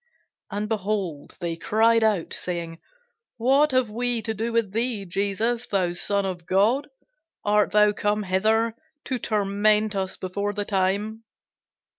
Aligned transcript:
And, 0.49 0.67
behold, 0.67 1.37
they 1.41 1.55
cried 1.55 2.03
out, 2.03 2.33
saying, 2.33 2.79
What 3.37 3.69
have 3.71 3.91
we 3.91 4.23
to 4.23 4.33
do 4.33 4.51
with 4.51 4.71
thee, 4.73 5.05
Jesus, 5.05 5.67
thou 5.67 5.93
Son 5.93 6.25
of 6.25 6.47
God? 6.47 6.87
art 7.45 7.69
thou 7.69 7.91
come 7.91 8.23
hither 8.23 8.75
to 9.05 9.19
torment 9.19 9.95
us 9.95 10.17
before 10.17 10.53
the 10.53 10.65
time? 10.65 11.23